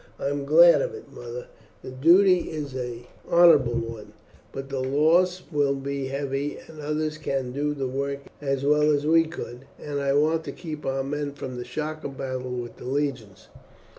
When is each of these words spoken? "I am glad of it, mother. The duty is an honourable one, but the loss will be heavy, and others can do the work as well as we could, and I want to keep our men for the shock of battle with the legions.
"I 0.17 0.29
am 0.29 0.45
glad 0.45 0.81
of 0.81 0.95
it, 0.95 1.13
mother. 1.13 1.45
The 1.83 1.91
duty 1.91 2.49
is 2.49 2.73
an 2.73 3.03
honourable 3.31 3.75
one, 3.75 4.13
but 4.51 4.69
the 4.69 4.79
loss 4.79 5.43
will 5.51 5.75
be 5.75 6.07
heavy, 6.07 6.57
and 6.57 6.79
others 6.81 7.19
can 7.19 7.51
do 7.51 7.75
the 7.75 7.85
work 7.87 8.21
as 8.41 8.63
well 8.65 8.91
as 8.91 9.05
we 9.05 9.25
could, 9.25 9.65
and 9.79 9.99
I 9.99 10.13
want 10.13 10.43
to 10.45 10.51
keep 10.53 10.87
our 10.87 11.03
men 11.03 11.33
for 11.33 11.47
the 11.49 11.63
shock 11.63 12.03
of 12.03 12.17
battle 12.17 12.49
with 12.49 12.77
the 12.77 12.85
legions. 12.85 13.49